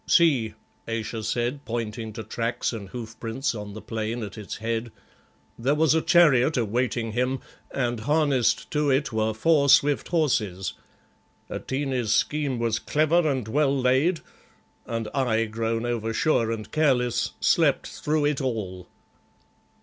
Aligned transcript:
"See," 0.07 0.55
Ayesha 0.87 1.21
said, 1.21 1.63
pointing 1.63 2.11
to 2.13 2.23
tracks 2.23 2.73
and 2.73 2.89
hoof 2.89 3.15
prints 3.19 3.53
on 3.53 3.73
the 3.75 3.83
plain 3.83 4.23
at 4.23 4.35
its 4.35 4.55
head, 4.57 4.91
"there 5.59 5.75
was 5.75 5.93
a 5.93 6.01
chariot 6.01 6.57
awaiting 6.57 7.11
him, 7.11 7.39
and 7.69 7.99
harnessed 7.99 8.71
to 8.71 8.89
it 8.89 9.13
were 9.13 9.35
four 9.35 9.69
swift 9.69 10.07
horses. 10.07 10.73
Atene's 11.51 12.11
scheme 12.11 12.57
was 12.57 12.79
clever 12.79 13.29
and 13.29 13.47
well 13.47 13.79
laid, 13.79 14.21
and 14.87 15.07
I, 15.13 15.45
grown 15.45 15.85
oversure 15.85 16.49
and 16.51 16.71
careless, 16.71 17.33
slept 17.39 17.85
through 17.85 18.25
it 18.25 18.41
all!" 18.41 18.87